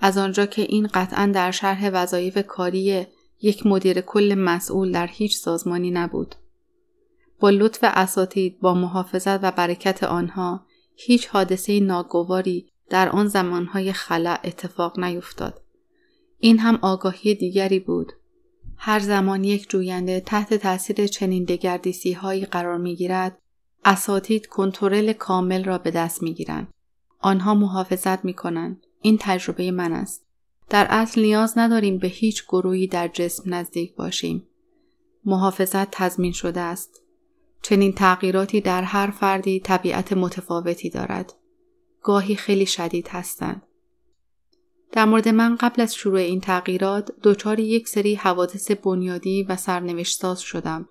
[0.00, 3.06] از آنجا که این قطعا در شرح وظایف کاری
[3.40, 6.34] یک مدیر کل مسئول در هیچ سازمانی نبود.
[7.40, 14.40] با لطف اساتید با محافظت و برکت آنها هیچ حادثه ناگواری در آن زمانهای خلع
[14.44, 15.60] اتفاق نیفتاد.
[16.38, 18.12] این هم آگاهی دیگری بود.
[18.76, 23.38] هر زمان یک جوینده تحت تاثیر چنین دگردیسی هایی قرار می گیرد،
[23.86, 26.68] اساتید کنترل کامل را به دست می گیرند.
[27.18, 28.86] آنها محافظت می کنند.
[29.00, 30.26] این تجربه من است.
[30.68, 34.46] در اصل نیاز نداریم به هیچ گروهی در جسم نزدیک باشیم.
[35.24, 37.02] محافظت تضمین شده است.
[37.62, 41.32] چنین تغییراتی در هر فردی طبیعت متفاوتی دارد.
[42.02, 43.62] گاهی خیلی شدید هستند.
[44.92, 50.20] در مورد من قبل از شروع این تغییرات دچار یک سری حوادث بنیادی و سرنوشت
[50.20, 50.88] ساز شدم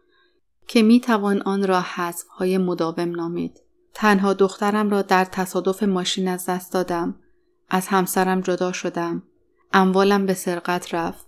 [0.67, 3.61] که می توان آن را حذف های مداوم نامید.
[3.93, 7.15] تنها دخترم را در تصادف ماشین از دست دادم.
[7.69, 9.23] از همسرم جدا شدم.
[9.73, 11.27] اموالم به سرقت رفت.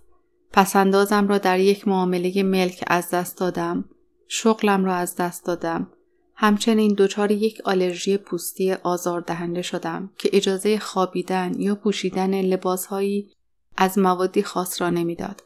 [0.52, 3.84] پسندازم را در یک معامله ملک از دست دادم.
[4.28, 5.90] شغلم را از دست دادم.
[6.34, 13.30] همچنین دچار یک آلرژی پوستی آزاردهنده شدم که اجازه خوابیدن یا پوشیدن لباسهایی
[13.76, 15.42] از موادی خاص را نمی‌داد.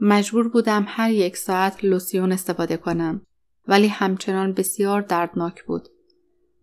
[0.00, 3.22] مجبور بودم هر یک ساعت لوسیون استفاده کنم
[3.68, 5.88] ولی همچنان بسیار دردناک بود.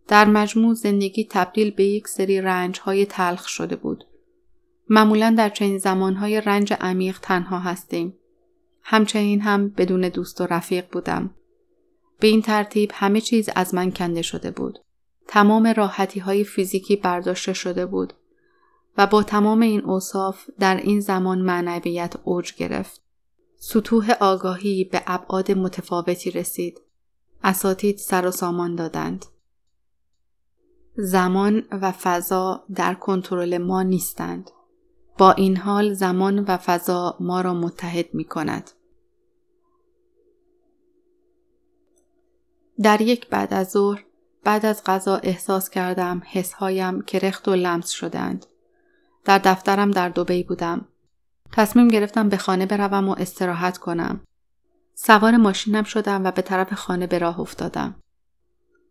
[0.07, 4.03] در مجموع زندگی تبدیل به یک سری رنج های تلخ شده بود.
[4.89, 8.13] معمولا در چنین زمانهای رنج عمیق تنها هستیم.
[8.83, 11.29] همچنین هم بدون دوست و رفیق بودم.
[12.19, 14.79] به این ترتیب همه چیز از من کنده شده بود.
[15.27, 18.13] تمام راحتی های فیزیکی برداشته شده بود
[18.97, 23.06] و با تمام این اوصاف در این زمان معنویت اوج گرفت.
[23.59, 26.81] سطوح آگاهی به ابعاد متفاوتی رسید.
[27.43, 29.25] اساتید سر و سامان دادند.
[30.97, 34.51] زمان و فضا در کنترل ما نیستند.
[35.17, 38.71] با این حال زمان و فضا ما را متحد می کند.
[42.81, 44.03] در یک بعد از ظهر
[44.43, 48.45] بعد از غذا احساس کردم حسهایم که رخت و لمس شدند.
[49.25, 50.85] در دفترم در دوبی بودم.
[51.51, 54.21] تصمیم گرفتم به خانه بروم و استراحت کنم.
[54.93, 57.95] سوار ماشینم شدم و به طرف خانه به راه افتادم.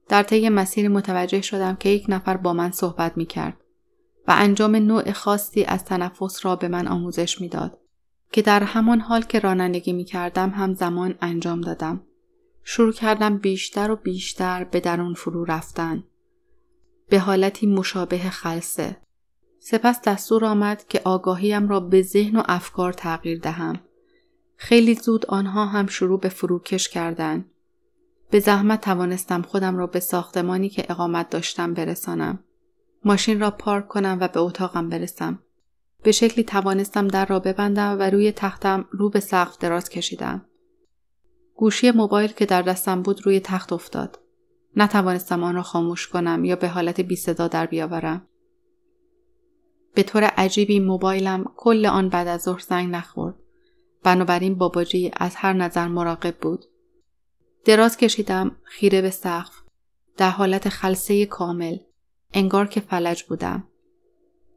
[0.08, 3.56] در طی مسیر متوجه شدم که یک نفر با من صحبت می کرد
[4.28, 7.78] و انجام نوع خاصی از تنفس را به من آموزش می‌داد
[8.32, 12.00] که در همان حال که رانندگی می کردم هم زمان انجام دادم.
[12.62, 16.04] شروع کردم بیشتر و بیشتر به درون فرو رفتن.
[17.08, 18.96] به حالتی مشابه خلصه.
[19.68, 23.80] سپس دستور آمد که آگاهیم را به ذهن و افکار تغییر دهم.
[24.56, 27.50] خیلی زود آنها هم شروع به فروکش کردند.
[28.30, 32.38] به زحمت توانستم خودم را به ساختمانی که اقامت داشتم برسانم.
[33.04, 35.38] ماشین را پارک کنم و به اتاقم برسم.
[36.02, 40.44] به شکلی توانستم در را ببندم و روی تختم رو به سقف دراز کشیدم.
[41.54, 44.18] گوشی موبایل که در دستم بود روی تخت افتاد.
[44.76, 48.26] نتوانستم آن را خاموش کنم یا به حالت بی صدا در بیاورم.
[49.96, 53.34] به طور عجیبی موبایلم کل آن بعد از ظهر زنگ نخورد.
[54.02, 56.64] بنابراین باباجی از هر نظر مراقب بود.
[57.64, 59.62] دراز کشیدم خیره به سقف.
[60.16, 61.76] در حالت خلصه کامل.
[62.34, 63.64] انگار که فلج بودم.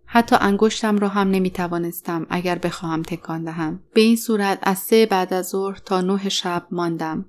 [0.06, 3.84] حتی انگشتم را هم نمی توانستم اگر بخواهم تکان دهم.
[3.94, 7.26] به این صورت از سه بعد از ظهر تا نه شب ماندم.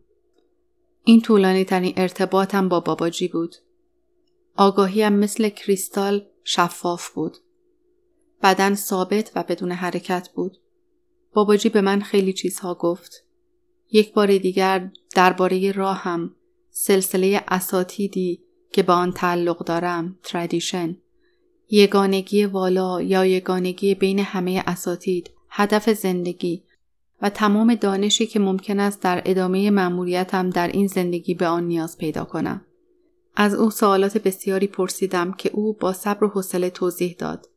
[1.05, 3.57] این طولانی ترین ارتباطم با باباجی بود.
[4.57, 7.37] آگاهیم مثل کریستال شفاف بود.
[8.43, 10.57] بدن ثابت و بدون حرکت بود.
[11.33, 13.25] باباجی به من خیلی چیزها گفت.
[13.91, 16.35] یک بار دیگر درباره راهم
[16.71, 20.97] سلسله اساتیدی که به آن تعلق دارم تردیشن
[21.71, 26.63] یگانگی والا یا یگانگی بین همه اساتید هدف زندگی
[27.23, 31.99] و تمام دانشی که ممکن است در ادامه مأموریتم در این زندگی به آن نیاز
[31.99, 32.65] پیدا کنم
[33.37, 37.49] از او سوالات بسیاری پرسیدم که او با صبر و حوصله توضیح داد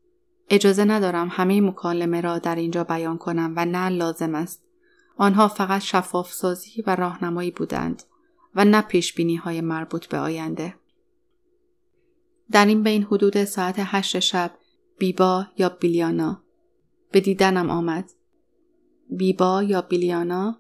[0.50, 4.64] اجازه ندارم همه مکالمه را در اینجا بیان کنم و نه لازم است
[5.18, 8.04] آنها فقط شفاف سازی و راهنمایی بودند
[8.56, 10.76] و نه پیش های مربوط به آینده
[12.52, 14.52] در این بین حدود ساعت هشت شب
[14.98, 16.44] بیبا یا بیلیانا
[17.12, 18.12] به دیدنم آمد.
[19.10, 20.58] بیبا یا بیلیانا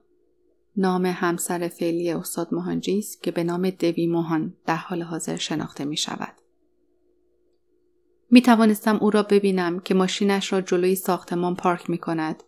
[0.77, 5.86] نام همسر فعلی استاد مهانجی است که به نام دوی موهان در حال حاضر شناخته
[5.86, 6.42] می شود.
[8.34, 12.43] می توانستم او را ببینم که ماشینش را جلوی ساختمان پارک می کند.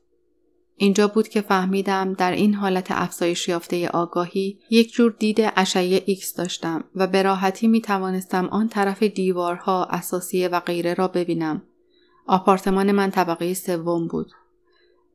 [0.75, 6.35] اینجا بود که فهمیدم در این حالت افزایش یافته آگاهی یک جور دید اشعه ایکس
[6.35, 11.61] داشتم و به راحتی می توانستم آن طرف دیوارها اثاثیه و غیره را ببینم.
[12.27, 14.31] آپارتمان من طبقه سوم بود.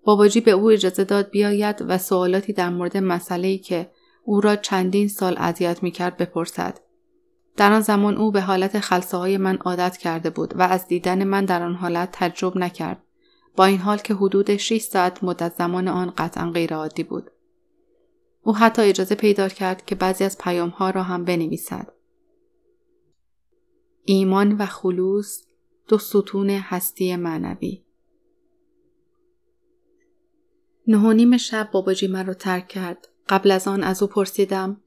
[0.05, 3.91] باباجی به او اجازه داد بیاید و سوالاتی در مورد مسئله‌ای که
[4.25, 6.79] او را چندین سال اذیت می‌کرد بپرسد.
[7.57, 11.25] در آن زمان او به حالت خلصه های من عادت کرده بود و از دیدن
[11.25, 13.03] من در آن حالت تجرب نکرد.
[13.57, 17.31] با این حال که حدود 6 ساعت مدت زمان آن قطعا غیرعادی بود.
[18.43, 21.93] او حتی اجازه پیدا کرد که بعضی از پیام ها را هم بنویسد.
[24.05, 25.43] ایمان و خلوص
[25.89, 27.85] دو ستون هستی معنوی
[30.87, 33.09] نه شب باباجی من رو ترک کرد.
[33.29, 34.81] قبل از آن از او پرسیدم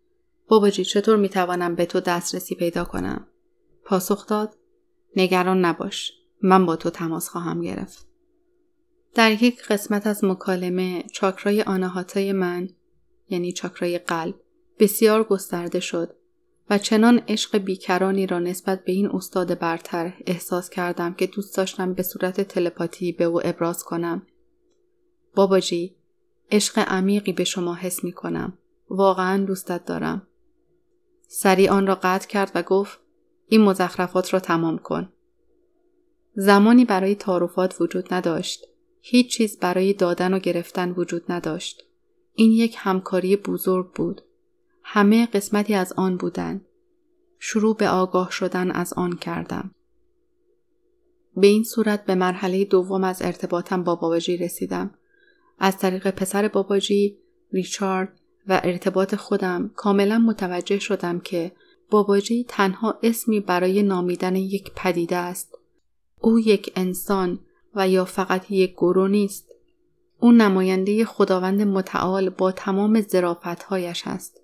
[0.53, 3.27] باباجی چطور می‌توانم به تو دسترسی پیدا کنم؟
[3.83, 4.55] پاسخ داد
[5.15, 6.13] نگران نباش.
[6.41, 8.07] من با تو تماس خواهم گرفت.
[9.13, 12.69] در یک قسمت از مکالمه چاکرای آناهاتای من
[13.29, 14.35] یعنی چاکرای قلب
[14.79, 16.15] بسیار گسترده شد
[16.69, 21.93] و چنان عشق بیکرانی را نسبت به این استاد برتر احساس کردم که دوست داشتم
[21.93, 24.27] به صورت تلپاتی به او ابراز کنم.
[25.35, 25.95] باباجی
[26.51, 28.57] عشق عمیقی به شما حس می کنم.
[28.89, 30.27] واقعا دوستت دارم.
[31.35, 32.99] سریع آن را قطع کرد و گفت
[33.47, 35.09] این مزخرفات را تمام کن.
[36.35, 38.67] زمانی برای تعارفات وجود نداشت.
[39.01, 41.83] هیچ چیز برای دادن و گرفتن وجود نداشت.
[42.33, 44.21] این یک همکاری بزرگ بود.
[44.83, 46.65] همه قسمتی از آن بودند.
[47.39, 49.71] شروع به آگاه شدن از آن کردم.
[51.37, 54.93] به این صورت به مرحله دوم از ارتباطم با باباجی رسیدم.
[55.59, 57.17] از طریق پسر باباجی،
[57.51, 61.51] ریچارد و ارتباط خودم کاملا متوجه شدم که
[61.89, 65.57] باباجی تنها اسمی برای نامیدن یک پدیده است.
[66.19, 67.39] او یک انسان
[67.75, 69.47] و یا فقط یک گروه نیست.
[70.19, 74.41] او نماینده خداوند متعال با تمام زرافتهایش است.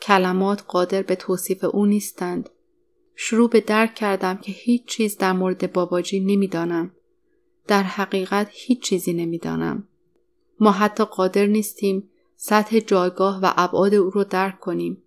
[0.00, 2.50] کلمات قادر به توصیف او نیستند.
[3.16, 6.90] شروع به درک کردم که هیچ چیز در مورد باباجی نمی‌دانم.
[7.66, 9.88] در حقیقت هیچ چیزی نمی‌دانم.
[10.60, 12.10] ما حتی قادر نیستیم
[12.46, 15.02] سطح جایگاه و ابعاد او را درک کنیم.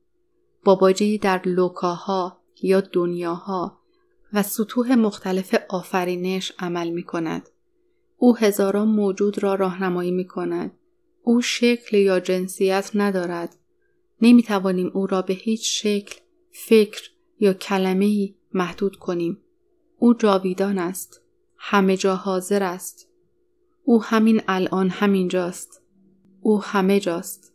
[0.63, 3.79] باباجی در لوکاها یا دنیاها
[4.33, 7.49] و سطوح مختلف آفرینش عمل می کند.
[8.17, 10.71] او هزاران موجود را راهنمایی می کند.
[11.23, 13.55] او شکل یا جنسیت ندارد.
[14.21, 16.15] نمی توانیم او را به هیچ شکل،
[16.51, 17.09] فکر
[17.39, 19.37] یا کلمه محدود کنیم.
[19.97, 21.21] او جاویدان است.
[21.57, 23.09] همه جا حاضر است.
[23.83, 25.81] او همین الان همینجاست.
[26.41, 27.53] او همه جاست.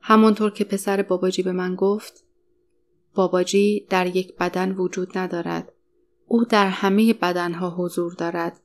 [0.00, 2.24] همانطور که پسر باباجی به من گفت
[3.14, 5.72] باباجی در یک بدن وجود ندارد.
[6.26, 8.60] او در همه بدنها حضور دارد.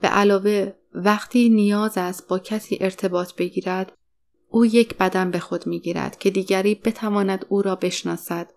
[0.00, 3.92] به علاوه وقتی نیاز است با کسی ارتباط بگیرد
[4.48, 8.50] او یک بدن به خود می‌گیرد که دیگری بتواند او را بشناسد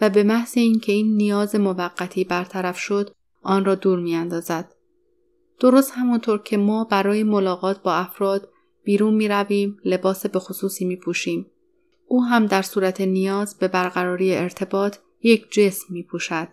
[0.00, 3.10] و به محض اینکه این نیاز موقتی برطرف شد
[3.42, 4.74] آن را دور میاندازد
[5.60, 8.48] درست همانطور که ما برای ملاقات با افراد
[8.86, 11.46] بیرون می رویم لباس به خصوصی می پوشیم.
[12.06, 16.48] او هم در صورت نیاز به برقراری ارتباط یک جسم می پوشد.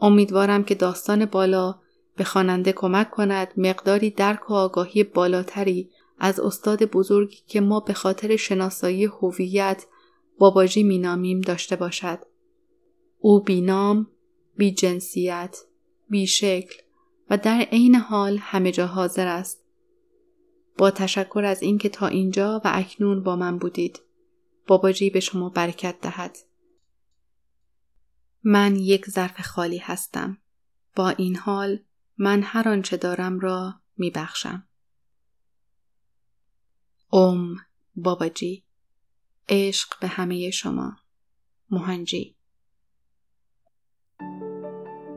[0.00, 1.74] امیدوارم که داستان بالا
[2.16, 7.92] به خواننده کمک کند مقداری درک و آگاهی بالاتری از استاد بزرگی که ما به
[7.92, 9.86] خاطر شناسایی هویت
[10.38, 12.18] باباجی مینامیم داشته باشد.
[13.18, 14.06] او بینام،
[14.56, 15.58] بی جنسیت،
[16.10, 16.82] بی شکل
[17.30, 19.67] و در عین حال همه جا حاضر است.
[20.78, 24.00] با تشکر از اینکه تا اینجا و اکنون با من بودید.
[24.66, 26.36] باباجی به شما برکت دهد.
[28.42, 30.38] من یک ظرف خالی هستم.
[30.96, 31.78] با این حال
[32.18, 34.68] من هر آنچه دارم را می بخشم.
[37.10, 37.56] اوم
[37.94, 38.64] باباجی
[39.48, 40.96] عشق به همه شما
[41.70, 42.37] مهنجی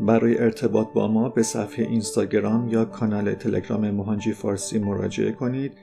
[0.02, 5.74] برای ارتباط با ما به صفحه اینستاگرام یا کانال تلگرام مهانجی فارسی مراجعه کنید.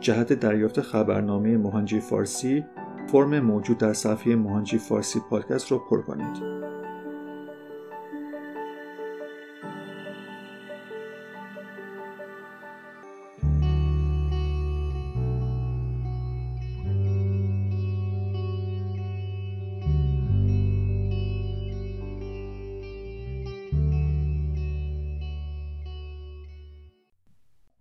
[0.00, 2.64] جهت دریافت خبرنامه مهانجی فارسی
[3.06, 6.42] فرم موجود در صفحه مهانجی فارسی پادکست را پر کنید.